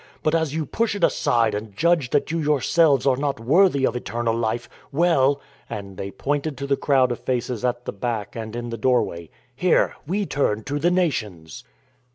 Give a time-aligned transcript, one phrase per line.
[0.23, 3.95] But as you push it aside and judge that you yourselves are not worthy of
[3.95, 5.39] eternal life, well
[5.69, 9.29] (and they pointed to the crowd of faces at the back and in the doorway),
[9.55, 11.63] here, we turn to the Nations."